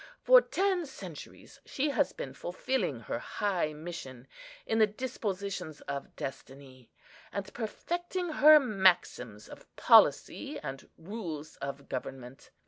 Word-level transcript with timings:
For 0.23 0.41
ten 0.41 0.87
centuries 0.87 1.59
she 1.63 1.91
has 1.91 2.11
been 2.11 2.33
fulfilling 2.33 3.01
her 3.01 3.19
high 3.19 3.71
mission 3.73 4.27
in 4.65 4.79
the 4.79 4.87
dispositions 4.87 5.81
of 5.81 6.15
Destiny, 6.15 6.89
and 7.31 7.53
perfecting 7.53 8.27
her 8.29 8.59
maxims 8.59 9.47
of 9.47 9.67
policy 9.75 10.57
and 10.59 10.89
rules 10.97 11.55
of 11.57 11.87
government. 11.87 12.49